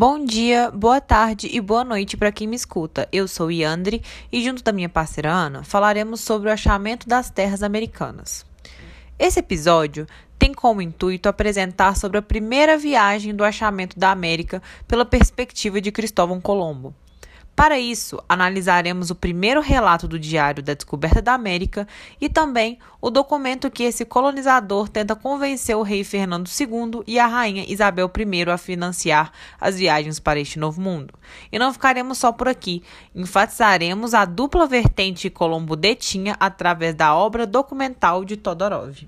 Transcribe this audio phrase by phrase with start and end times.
[0.00, 3.08] Bom dia, boa tarde e boa noite para quem me escuta.
[3.10, 4.00] Eu sou Yandri
[4.30, 8.46] e, junto da minha parceira Ana, falaremos sobre o achamento das terras americanas.
[9.18, 10.06] Esse episódio
[10.38, 15.90] tem como intuito apresentar sobre a primeira viagem do achamento da América pela perspectiva de
[15.90, 16.94] Cristóvão Colombo.
[17.58, 21.88] Para isso, analisaremos o primeiro relato do Diário da Descoberta da América
[22.20, 27.26] e também o documento que esse colonizador tenta convencer o rei Fernando II e a
[27.26, 31.12] rainha Isabel I a financiar as viagens para este novo mundo.
[31.50, 32.80] E não ficaremos só por aqui,
[33.12, 39.04] enfatizaremos a dupla vertente que Colombo detinha através da obra documental de Todorov.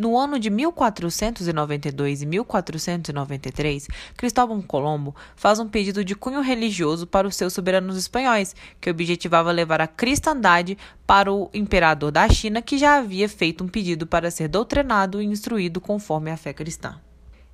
[0.00, 3.86] No ano de 1492 e 1493,
[4.16, 9.52] Cristóvão Colombo faz um pedido de cunho religioso para os seus soberanos espanhóis, que objetivava
[9.52, 14.30] levar a cristandade para o imperador da China, que já havia feito um pedido para
[14.30, 16.98] ser doutrinado e instruído conforme a fé cristã.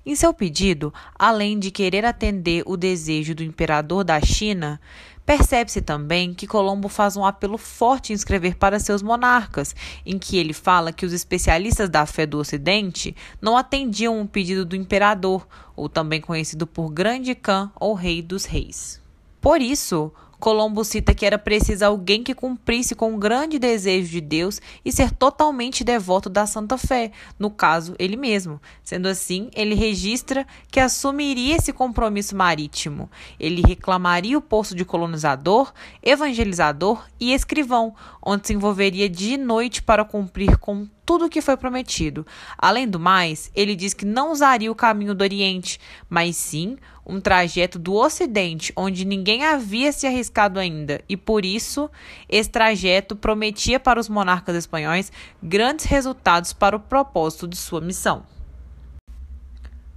[0.06, 4.80] Em seu pedido, além de querer atender o desejo do imperador da China,
[5.26, 9.74] Percebe-se também que Colombo faz um apelo forte em escrever para seus monarcas,
[10.06, 14.64] em que ele fala que os especialistas da fé do Ocidente não atendiam o pedido
[14.64, 19.02] do imperador, ou também conhecido por Grande Khan ou Rei dos Reis.
[19.40, 24.20] Por isso, Colombo cita que era preciso alguém que cumprisse com o grande desejo de
[24.20, 28.60] Deus e ser totalmente devoto da Santa Fé, no caso, ele mesmo.
[28.82, 33.10] Sendo assim, ele registra que assumiria esse compromisso marítimo.
[33.38, 39.82] Ele reclamaria o posto de colonizador, evangelizador e escrivão, onde se envolveria dia e noite
[39.82, 42.26] para cumprir com tudo o que foi prometido.
[42.58, 46.76] Além do mais, ele diz que não usaria o caminho do Oriente, mas sim
[47.06, 51.88] um trajeto do Ocidente, onde ninguém havia se arriscado ainda, e por isso
[52.28, 58.24] esse trajeto prometia para os monarcas espanhóis grandes resultados para o propósito de sua missão.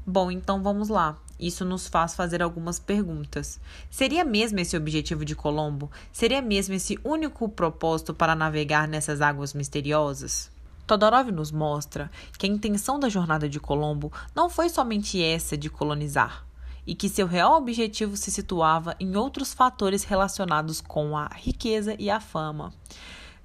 [0.05, 1.17] Bom, então vamos lá.
[1.39, 3.59] Isso nos faz fazer algumas perguntas.
[3.89, 5.89] Seria mesmo esse o objetivo de Colombo?
[6.11, 10.51] Seria mesmo esse único propósito para navegar nessas águas misteriosas?
[10.89, 15.69] Todorov nos mostra que a intenção da jornada de Colombo não foi somente essa de
[15.69, 16.44] colonizar,
[16.88, 22.09] e que seu real objetivo se situava em outros fatores relacionados com a riqueza e
[22.09, 22.73] a fama.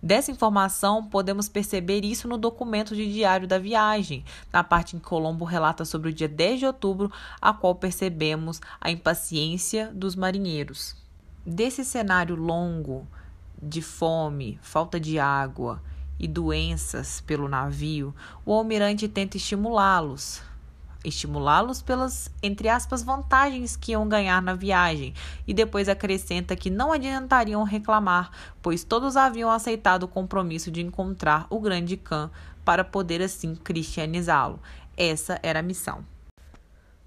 [0.02, 5.04] Dessa informação, podemos perceber isso no documento de diário da viagem, na parte em que
[5.04, 7.12] Colombo relata sobre o dia 10 de outubro,
[7.42, 10.96] a qual percebemos a impaciência dos marinheiros.
[11.44, 13.06] Desse cenário longo
[13.62, 15.82] de fome, falta de água
[16.18, 18.14] e doenças pelo navio,
[18.44, 20.42] o almirante tenta estimulá-los,
[21.04, 25.14] estimulá-los pelas, entre aspas, vantagens que iam ganhar na viagem,
[25.46, 28.30] e depois acrescenta que não adiantariam reclamar,
[28.62, 32.30] pois todos haviam aceitado o compromisso de encontrar o grande Khan
[32.64, 34.58] para poder assim cristianizá-lo.
[34.96, 36.04] Essa era a missão.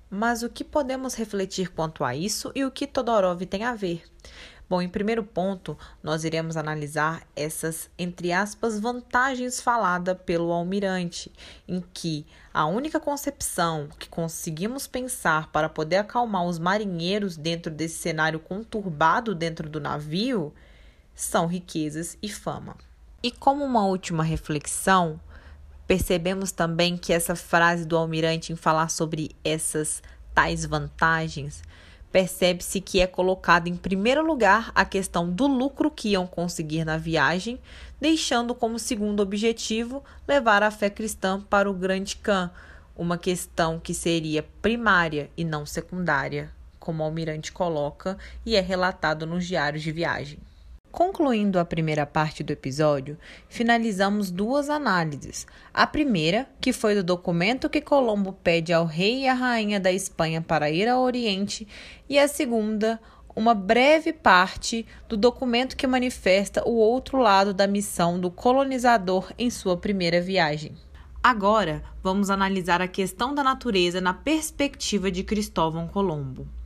[0.09, 4.03] Mas o que podemos refletir quanto a isso e o que Todorov tem a ver?
[4.69, 11.31] Bom, em primeiro ponto, nós iremos analisar essas, entre aspas, vantagens faladas pelo almirante,
[11.66, 17.95] em que a única concepção que conseguimos pensar para poder acalmar os marinheiros dentro desse
[18.00, 20.53] cenário conturbado dentro do navio
[21.16, 22.75] são riquezas e fama.
[23.23, 25.17] E como uma última reflexão,
[25.88, 30.03] percebemos também que essa frase do almirante em falar sobre essas
[30.35, 31.63] tais vantagens
[32.12, 36.97] percebe-se que é colocada em primeiro lugar a questão do lucro que iam conseguir na
[36.97, 37.59] viagem,
[38.00, 42.51] deixando como segundo objetivo levar a fé cristã para o grande Khan,
[42.95, 49.25] uma questão que seria primária e não secundária, como o almirante coloca e é relatado
[49.25, 50.39] nos diários de viagem.
[50.97, 55.45] Concluindo a primeira parte do episódio, finalizamos duas análises.
[55.71, 59.91] A primeira, que foi do documento que Colombo pede ao rei e à rainha da
[59.91, 61.67] Espanha para ir ao Oriente,
[62.09, 62.99] e a segunda,
[63.35, 69.51] uma breve parte do documento que manifesta o outro lado da missão do colonizador em
[69.51, 70.73] sua primeira viagem.
[71.21, 76.56] Agora, vamos analisar a questão da natureza na perspectiva de Cristóvão Colombo.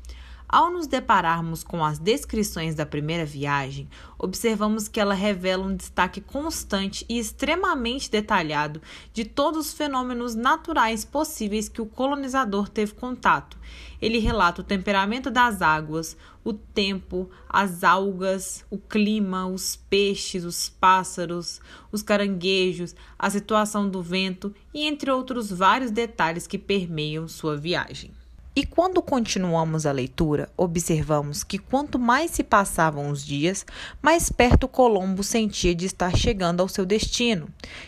[0.52, 3.88] Ao nos depararmos com as descrições da primeira viagem,
[4.20, 8.82] observamos que ela revela um destaque constante e extremamente detalhado
[9.14, 13.58] de todos os fenômenos naturais possíveis que o colonizador teve contato.
[14.02, 20.68] Ele relata o temperamento das águas, o tempo, as algas, o clima, os peixes, os
[20.68, 21.62] pássaros,
[21.94, 28.12] os caranguejos, a situação do vento e entre outros vários detalhes que permeiam sua viagem.
[28.54, 33.66] E quando continuamos a leitura, observamos que quanto mais se passavam os dias,
[34.02, 37.48] mais perto Colombo sentia de estar chegando ao seu destino,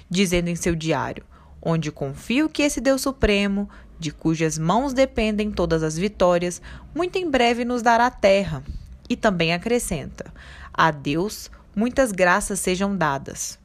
[0.09, 1.25] dizendo em seu diário:
[1.61, 3.69] onde confio que esse Deus Supremo,
[3.99, 6.61] de cujas mãos dependem todas as vitórias,
[6.95, 8.63] muito em breve nos dará terra.
[9.09, 10.33] E também acrescenta:
[10.73, 13.59] A Deus muitas graças sejam dadas.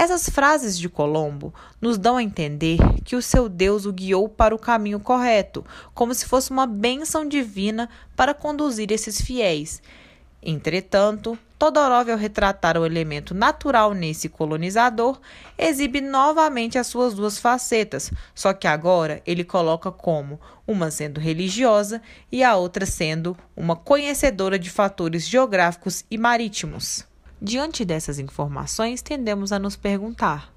[0.00, 4.54] Essas frases de Colombo nos dão a entender que o seu Deus o guiou para
[4.54, 9.82] o caminho correto, como se fosse uma bênção divina para conduzir esses fiéis.
[10.40, 15.20] Entretanto, Todorov, ao retratar o elemento natural nesse colonizador,
[15.58, 22.00] exibe novamente as suas duas facetas, só que agora ele coloca como uma sendo religiosa
[22.30, 27.04] e a outra sendo uma conhecedora de fatores geográficos e marítimos.
[27.40, 30.52] Diante dessas informações, tendemos a nos perguntar: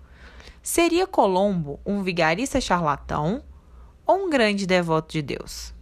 [0.63, 3.43] seria Colombo um vigarista charlatão
[4.05, 5.73] ou um grande devoto de Deus?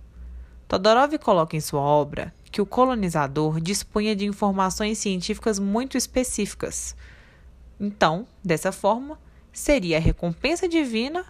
[0.67, 6.95] Todorov coloca em sua obra que o colonizador dispunha de informações científicas muito específicas.
[7.79, 9.17] Então, dessa forma,
[9.53, 11.25] seria a recompensa divina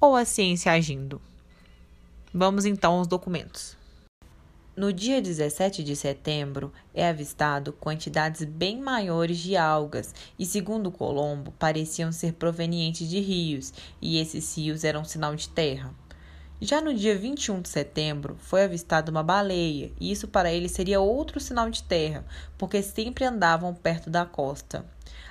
[0.00, 1.20] ou a ciência agindo?
[2.32, 3.76] Vamos então aos documentos.
[4.76, 11.52] No dia 17 de setembro, é avistado quantidades bem maiores de algas e, segundo Colombo,
[11.52, 13.72] pareciam ser provenientes de rios,
[14.02, 15.94] e esses rios eram sinal de terra.
[16.60, 20.98] Já no dia 21 de setembro, foi avistada uma baleia, e isso para ele seria
[20.98, 22.26] outro sinal de terra,
[22.58, 24.84] porque sempre andavam perto da costa.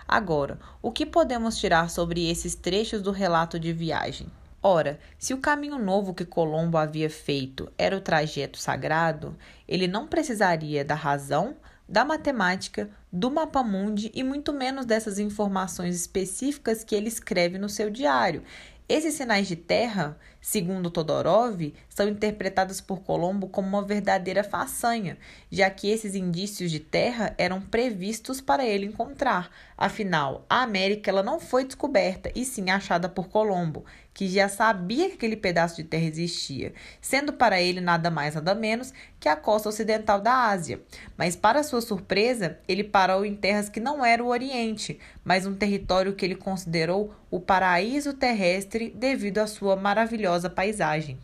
[0.08, 4.28] Agora, o que podemos tirar sobre esses trechos do relato de viagem?
[4.66, 9.38] Ora, se o caminho novo que Colombo havia feito era o trajeto sagrado,
[9.68, 11.58] ele não precisaria da razão,
[11.88, 17.68] da matemática, do mapa mundi e muito menos dessas informações específicas que ele escreve no
[17.68, 18.42] seu diário.
[18.88, 25.18] Esses sinais de terra, segundo Todorov, são interpretados por Colombo como uma verdadeira façanha,
[25.50, 29.50] já que esses indícios de terra eram previstos para ele encontrar.
[29.78, 35.10] Afinal, a América ela não foi descoberta, e sim achada por Colombo, que já sabia
[35.10, 39.36] que aquele pedaço de terra existia, sendo para ele nada mais nada menos que a
[39.36, 40.82] costa ocidental da Ásia.
[41.18, 45.56] Mas, para sua surpresa, ele parou em terras que não eram o Oriente, mas um
[45.56, 51.18] território que ele considerou o paraíso terrestre devido à sua maravilhosa paisagem.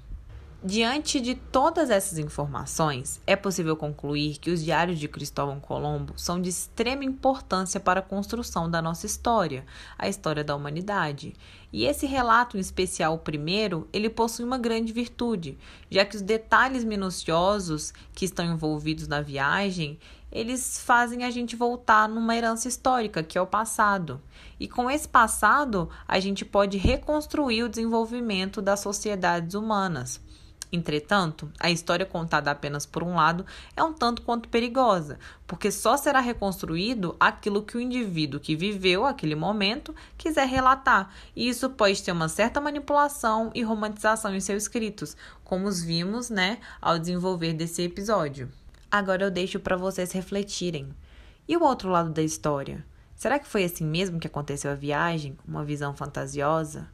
[0.61, 6.41] Diante de todas essas informações, é possível concluir que os diários de Cristóvão Colombo são
[6.41, 9.65] de extrema importância para a construção da nossa história,
[9.97, 11.33] a história da humanidade.
[11.71, 15.57] E esse relato, em especial o primeiro, ele possui uma grande virtude,
[15.89, 19.97] já que os detalhes minuciosos que estão envolvidos na viagem,
[20.29, 24.21] eles fazem a gente voltar numa herança histórica, que é o passado.
[24.59, 30.19] E com esse passado, a gente pode reconstruir o desenvolvimento das sociedades humanas.
[30.71, 33.43] Entretanto, a história contada apenas por um lado
[33.75, 35.17] é um tanto quanto perigosa,
[35.47, 41.49] porque só será reconstruído aquilo que o indivíduo que viveu aquele momento quiser relatar, e
[41.49, 46.59] isso pode ter uma certa manipulação e romantização em seus escritos, como os vimos, né,
[46.79, 48.47] ao desenvolver desse episódio.
[48.91, 50.89] Agora eu deixo para vocês refletirem.
[51.47, 52.85] E o outro lado da história?
[53.15, 56.87] Será que foi assim mesmo que aconteceu a viagem, uma visão fantasiosa?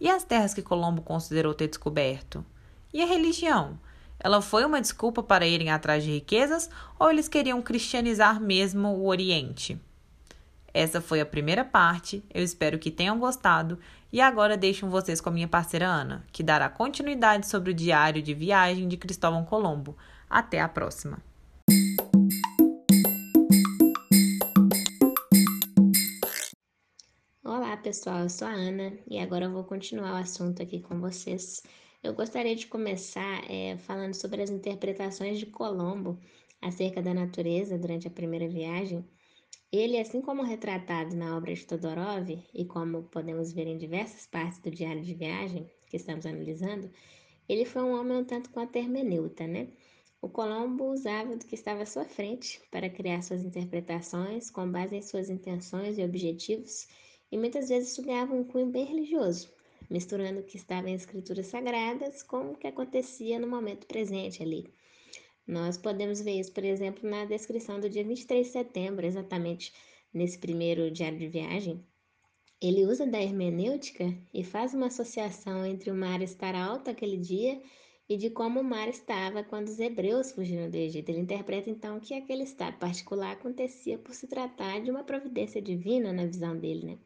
[0.00, 2.44] E as terras que Colombo considerou ter descoberto?
[2.92, 3.80] E a religião?
[4.20, 6.68] Ela foi uma desculpa para irem atrás de riquezas
[6.98, 9.80] ou eles queriam cristianizar mesmo o Oriente?
[10.74, 13.78] Essa foi a primeira parte, eu espero que tenham gostado
[14.12, 18.22] e agora deixo vocês com a minha parceira Ana, que dará continuidade sobre o diário
[18.22, 19.96] de viagem de Cristóvão Colombo.
[20.28, 21.18] Até a próxima!
[27.42, 31.00] Olá pessoal, eu sou a Ana e agora eu vou continuar o assunto aqui com
[31.00, 31.62] vocês
[32.02, 36.18] eu gostaria de começar é, falando sobre as interpretações de Colombo
[36.60, 39.04] acerca da natureza durante a primeira viagem.
[39.70, 44.58] Ele, assim como retratado na obra de Todorov e como podemos ver em diversas partes
[44.58, 46.90] do diário de viagem que estamos analisando,
[47.48, 49.68] ele foi um homem um tanto quanto hermeneuta, né?
[50.20, 54.96] O Colombo usava do que estava à sua frente para criar suas interpretações com base
[54.96, 56.88] em suas intenções e objetivos,
[57.30, 59.52] e muitas vezes ganhava um cunho bem religioso,
[59.92, 64.72] misturando o que estava em escrituras sagradas com o que acontecia no momento presente ali.
[65.46, 69.72] Nós podemos ver isso, por exemplo, na descrição do dia 23 de setembro, exatamente
[70.12, 71.84] nesse primeiro diário de viagem.
[72.60, 77.60] Ele usa da hermenêutica e faz uma associação entre o mar estar alto aquele dia
[78.08, 81.08] e de como o mar estava quando os hebreus fugiram do Egito.
[81.08, 86.12] Ele interpreta então que aquele estado particular acontecia por se tratar de uma providência divina
[86.12, 86.98] na visão dele, né?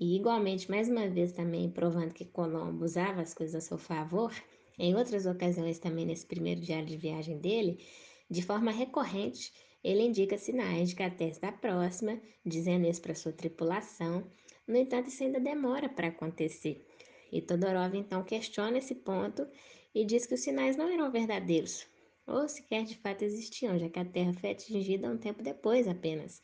[0.00, 4.32] E igualmente, mais uma vez também provando que Colombo usava as coisas a seu favor,
[4.78, 7.84] em outras ocasiões também nesse primeiro diário de viagem dele,
[8.30, 9.52] de forma recorrente,
[9.82, 14.24] ele indica sinais de que a Terra está próxima, dizendo isso para sua tripulação.
[14.68, 16.86] No entanto, isso ainda demora para acontecer.
[17.32, 19.48] E Todorov então questiona esse ponto
[19.92, 21.86] e diz que os sinais não eram verdadeiros,
[22.24, 26.40] ou sequer de fato existiam, já que a Terra foi atingida um tempo depois apenas.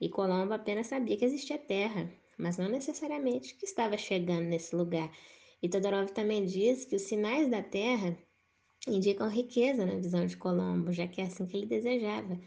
[0.00, 2.08] E Colombo apenas sabia que existia Terra,
[2.38, 5.10] mas não necessariamente que estava chegando nesse lugar.
[5.62, 8.16] E Todorov também diz que os sinais da Terra
[8.86, 12.38] indicam riqueza na visão de Colombo, já que é assim que ele desejava.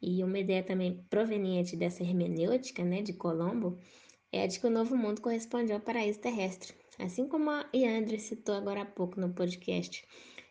[0.00, 3.78] E uma ideia também proveniente dessa hermenêutica né, de Colombo
[4.32, 6.74] é a de que o Novo Mundo corresponde ao paraíso terrestre.
[6.98, 10.04] Assim como a Iandre citou agora há pouco no podcast.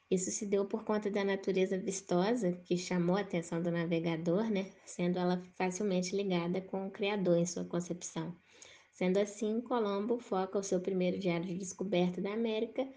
[0.09, 4.69] Isso se deu por conta da natureza vistosa que chamou a atenção do navegador, né,
[4.85, 8.35] sendo ela facilmente ligada com o Criador em sua concepção.
[8.91, 12.87] Sendo assim, Colombo foca o seu primeiro diário de descoberta da América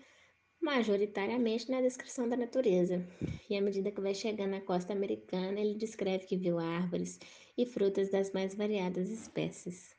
[0.64, 3.06] majoritariamente na descrição da natureza.
[3.48, 7.18] E à medida que vai chegando na costa americana, ele descreve que viu árvores
[7.56, 9.94] e frutas das mais variadas espécies.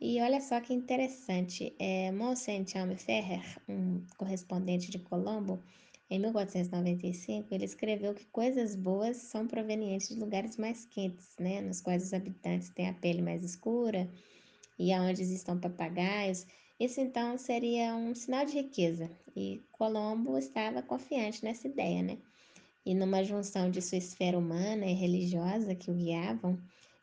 [0.00, 5.62] E olha só que interessante, é, Monsen Chalme Ferrer, um correspondente de Colombo,
[6.10, 11.82] em 1495, ele escreveu que coisas boas são provenientes de lugares mais quentes, né, nos
[11.82, 14.08] quais os habitantes têm a pele mais escura
[14.78, 16.46] e aonde existam papagaios.
[16.80, 22.18] Isso então seria um sinal de riqueza, e Colombo estava confiante nessa ideia, né?
[22.86, 26.58] E numa junção de sua esfera humana e religiosa que o guiavam,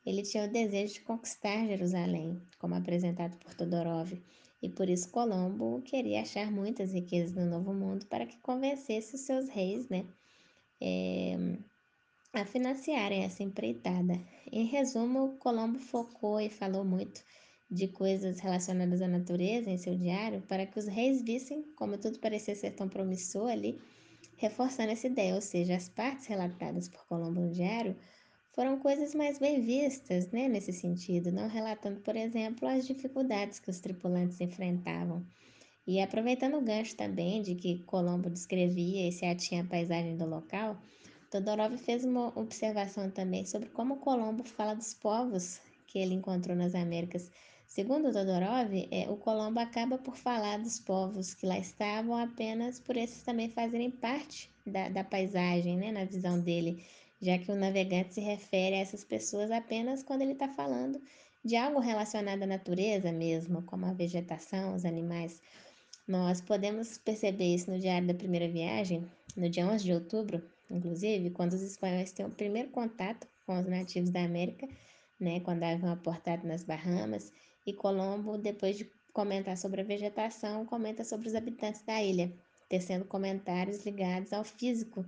[0.05, 4.13] ele tinha o desejo de conquistar Jerusalém, como apresentado por Todorov,
[4.65, 9.22] e por isso Colombo queria achar muitas riquezas no Novo Mundo para que convencesse os
[9.22, 10.05] seus reis, né,
[10.81, 11.36] é,
[12.34, 14.19] a financiarem essa empreitada.
[14.51, 17.24] Em resumo, Colombo focou e falou muito
[17.69, 22.17] de coisas relacionadas à natureza em seu diário para que os reis vissem como tudo
[22.19, 23.79] parecia ser tão promissor ali,
[24.36, 27.95] reforçando essa ideia, ou seja, as partes relatadas por Colombo no diário
[28.55, 33.69] foram coisas mais bem vistas, né, nesse sentido, não relatando, por exemplo, as dificuldades que
[33.69, 35.25] os tripulantes enfrentavam.
[35.85, 40.25] E aproveitando o gancho também de que Colombo descrevia e se atinha à paisagem do
[40.25, 40.81] local,
[41.29, 46.74] Todorov fez uma observação também sobre como Colombo fala dos povos que ele encontrou nas
[46.74, 47.29] Américas.
[47.67, 52.95] Segundo Todorov, é, o Colombo acaba por falar dos povos que lá estavam apenas por
[52.95, 56.85] esses também fazerem parte da, da paisagem, né, na visão dele
[57.22, 61.01] já que o navegante se refere a essas pessoas apenas quando ele está falando
[61.43, 65.39] de algo relacionado à natureza mesmo, como a vegetação, os animais.
[66.07, 69.05] Nós podemos perceber isso no diário da primeira viagem,
[69.38, 73.67] no dia 11 de outubro, inclusive, quando os espanhóis têm o primeiro contato com os
[73.67, 74.67] nativos da América,
[75.19, 77.31] né, quando haviam aportado nas Bahamas,
[77.65, 82.31] e Colombo, depois de comentar sobre a vegetação, comenta sobre os habitantes da ilha,
[82.67, 85.05] tecendo comentários ligados ao físico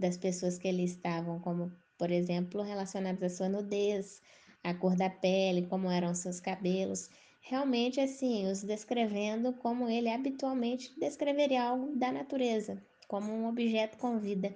[0.00, 4.20] das pessoas que ali estavam, como, por exemplo, relacionadas à sua nudez,
[4.64, 7.08] à cor da pele, como eram seus cabelos.
[7.42, 14.18] Realmente, assim, os descrevendo como ele habitualmente descreveria algo da natureza, como um objeto com
[14.18, 14.54] vida.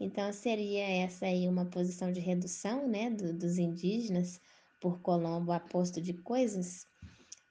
[0.00, 4.40] Então, seria essa aí uma posição de redução, né, do, dos indígenas
[4.80, 6.86] por Colombo a posto de coisas?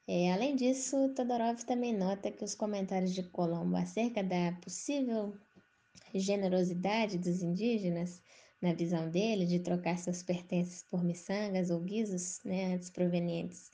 [0.08, 5.34] É, além disso, Todorov também nota que os comentários de Colombo acerca da possível
[6.14, 8.22] generosidade dos indígenas,
[8.62, 13.72] na visão dele, de trocar seus pertences por miçangas ou guizos, né, antes provenientes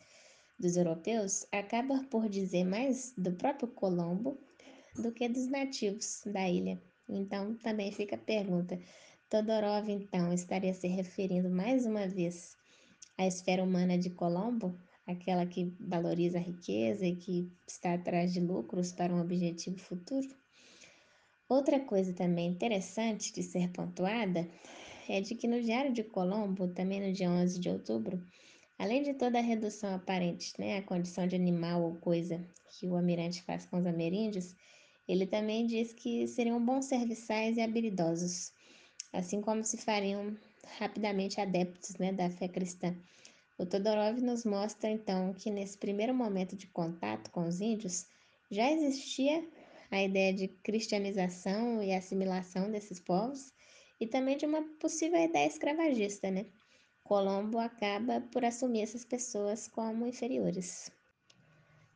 [0.60, 4.38] dos europeus, acaba por dizer mais do próprio Colombo
[4.96, 6.82] do que dos nativos da ilha.
[7.10, 8.80] Então, também fica a pergunta:
[9.30, 12.56] Todorov, então, estaria se referindo mais uma vez
[13.18, 18.40] à esfera humana de Colombo, aquela que valoriza a riqueza e que está atrás de
[18.40, 20.43] lucros para um objetivo futuro?
[21.50, 24.50] Outra coisa também interessante de ser pontuada
[25.10, 28.26] é de que no Diário de Colombo, também no dia 11 de outubro,
[28.80, 32.96] além de toda a redução aparente né, à condição de animal ou coisa que o
[32.96, 34.56] almirante faz com os ameríndios,
[35.08, 38.54] ele também diz que seriam bons serviçais e habilidosos,
[39.12, 40.36] assim como se fariam
[40.80, 42.96] rapidamente adeptos né, da fé cristã.
[43.60, 48.08] O Todorov nos mostra então que nesse primeiro momento de contato com os índios
[48.50, 49.46] já existia
[49.94, 53.54] a ideia de cristianização e assimilação desses povos
[54.00, 56.48] e também de uma possível ideia escravagista, né?
[57.04, 60.92] Colombo acaba por assumir essas pessoas como inferiores.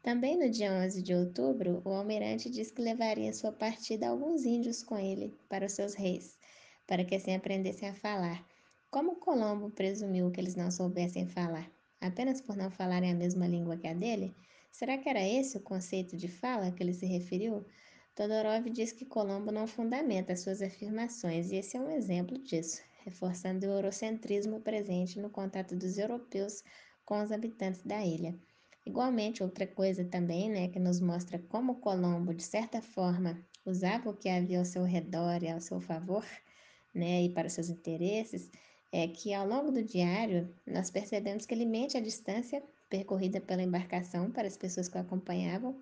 [0.04, 4.84] Também no dia 11 de outubro, o almirante diz que levaria sua partida alguns índios
[4.84, 6.38] com ele para os seus reis,
[6.86, 8.46] para que assim aprendessem a falar.
[8.92, 13.75] Como Colombo presumiu que eles não soubessem falar, apenas por não falarem a mesma língua
[13.75, 14.36] que a dele,
[14.72, 17.66] será que era esse o conceito de fala que ele se referiu?
[18.17, 23.67] Todorov diz que Colombo não fundamenta suas afirmações, e esse é um exemplo disso, reforçando
[23.67, 26.63] o eurocentrismo presente no contato dos europeus
[27.05, 28.33] com os habitantes da ilha.
[28.83, 34.17] Igualmente, outra coisa também, né, que nos mostra como Colombo, de certa forma, usava o
[34.17, 36.25] que havia ao seu redor e ao seu favor,
[36.95, 38.50] né, e para seus interesses,
[38.91, 43.62] é que ao longo do diário nós percebemos que ele mente a distância percorrida pela
[43.62, 45.79] embarcação para as pessoas que o acompanhavam,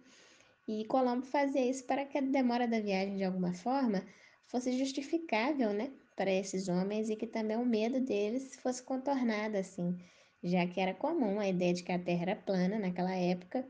[0.68, 4.06] e Colombo fazia isso para que a demora da viagem de alguma forma
[4.48, 9.98] fosse justificável, né, para esses homens e que também o medo deles fosse contornado assim,
[10.44, 13.68] já que era comum a ideia de que a Terra era plana naquela época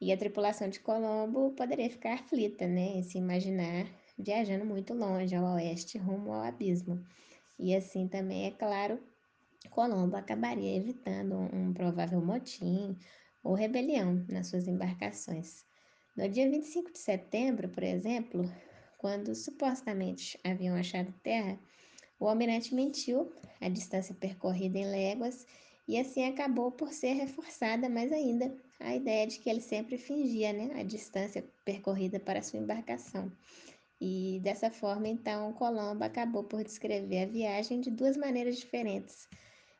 [0.00, 3.86] e a tripulação de Colombo poderia ficar aflita, né, em se imaginar
[4.18, 7.04] viajando muito longe ao oeste rumo ao abismo.
[7.58, 9.00] E assim também, é claro,
[9.70, 12.96] Colombo acabaria evitando um provável motim
[13.42, 15.67] ou rebelião nas suas embarcações.
[16.18, 18.52] No dia 25 de setembro, por exemplo,
[18.98, 21.56] quando supostamente haviam achado terra,
[22.18, 25.46] o almirante mentiu a distância percorrida em léguas
[25.86, 30.52] e assim acabou por ser reforçada mais ainda a ideia de que ele sempre fingia
[30.52, 33.30] né, a distância percorrida para sua embarcação.
[34.00, 39.28] E dessa forma, então, Colombo acabou por descrever a viagem de duas maneiras diferentes.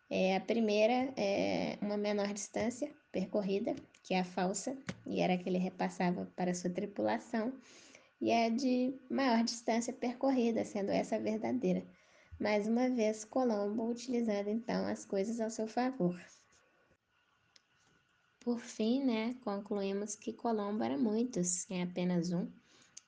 [0.09, 3.75] É, a primeira é uma menor distância percorrida,
[4.09, 4.75] que é a falsa,
[5.05, 7.53] e era a que ele repassava para sua tripulação,
[8.19, 11.87] e é de maior distância percorrida, sendo essa a verdadeira.
[12.41, 16.19] Mais uma vez, Colombo utilizando então as coisas ao seu favor.
[18.41, 22.51] Por fim, né, concluímos que Colombo era muitos, em apenas um,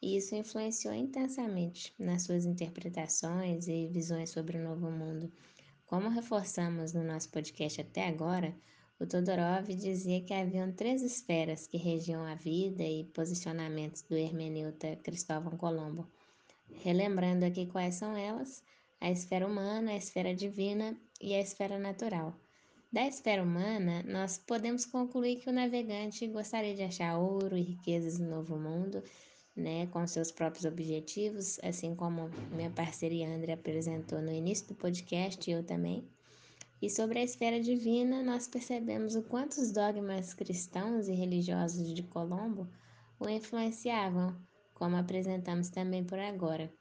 [0.03, 5.33] e isso influenciou intensamente nas suas interpretações e visões sobre o Novo Mundo.
[5.87, 8.55] Como reforçamos no nosso podcast até agora,
[9.01, 14.95] o Todorov dizia que haviam três esferas que regiam a vida e posicionamentos do hermeneuta
[15.03, 16.07] Cristóvão Colombo.
[16.71, 18.63] Relembrando aqui quais são elas:
[19.01, 22.39] a esfera humana, a esfera divina e a esfera natural.
[22.93, 28.19] Da esfera humana, nós podemos concluir que o navegante gostaria de achar ouro e riquezas
[28.19, 29.03] no Novo Mundo
[29.57, 35.49] né, com seus próprios objetivos, assim como minha parceira André apresentou no início do podcast
[35.49, 36.09] e eu também.
[36.83, 42.03] E sobre a esfera divina, nós percebemos o quanto os dogmas cristãos e religiosos de
[42.03, 42.67] Colombo
[43.19, 44.35] o influenciavam,
[44.73, 46.73] como apresentamos também por agora.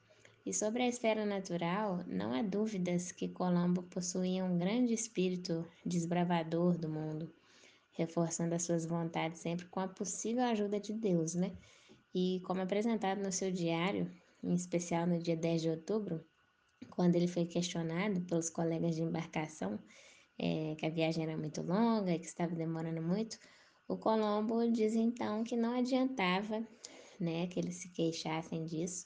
[0.46, 6.78] E sobre a esfera natural, não há dúvidas que Colombo possuía um grande espírito desbravador
[6.78, 7.30] do mundo,
[7.92, 11.52] reforçando as suas vontades sempre com a possível ajuda de Deus, né?
[12.16, 14.10] E como apresentado no seu diário,
[14.42, 16.24] em especial no dia 10 de outubro,
[16.92, 19.80] quando ele foi questionado pelos colegas de embarcação
[20.38, 23.38] é, que a viagem era muito longa e que estava demorando muito,
[23.88, 26.66] o Colombo diz então que não adiantava
[27.20, 29.06] né, que eles se queixassem disso,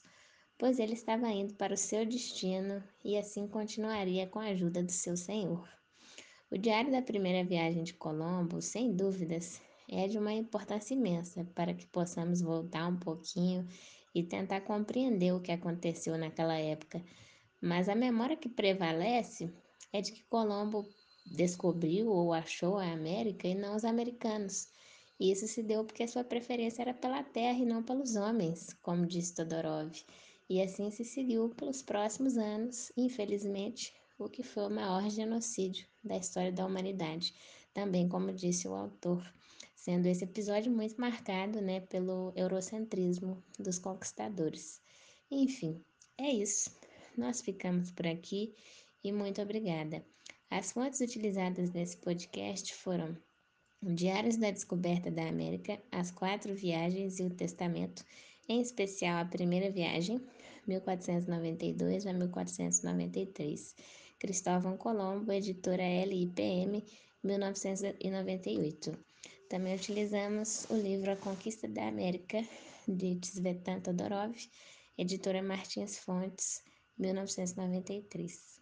[0.56, 4.92] pois ele estava indo para o seu destino e assim continuaria com a ajuda do
[4.92, 5.68] seu senhor.
[6.50, 11.74] O diário da primeira viagem de Colombo, sem dúvidas, é de uma importância imensa para
[11.74, 13.66] que possamos voltar um pouquinho
[14.14, 17.04] e tentar compreender o que aconteceu naquela época.
[17.64, 19.50] Mas a memória que prevalece
[19.90, 20.86] é de que Colombo
[21.24, 24.68] descobriu ou achou a América e não os americanos.
[25.18, 29.06] E isso se deu porque sua preferência era pela terra e não pelos homens, como
[29.06, 29.90] disse Todorov.
[30.46, 36.18] E assim se seguiu pelos próximos anos, infelizmente, o que foi o maior genocídio da
[36.18, 37.32] história da humanidade,
[37.72, 39.24] também como disse o autor
[39.74, 44.80] sendo esse episódio muito marcado né, pelo eurocentrismo dos conquistadores.
[45.30, 45.82] Enfim,
[46.16, 46.70] é isso.
[47.16, 48.52] Nós ficamos por aqui
[49.02, 50.04] e muito obrigada.
[50.50, 53.16] As fontes utilizadas nesse podcast foram
[53.80, 58.04] Diários da Descoberta da América, As Quatro Viagens e o Testamento,
[58.48, 60.20] em especial a primeira viagem,
[60.66, 63.76] 1492 a 1493,
[64.18, 66.82] Cristóvão Colombo, editora LIPM,
[67.22, 68.98] 1998.
[69.48, 72.42] Também utilizamos o livro A Conquista da América,
[72.88, 74.34] de Tsvetan Todorov,
[74.98, 76.62] editora Martins Fontes,
[76.98, 78.53] 1993.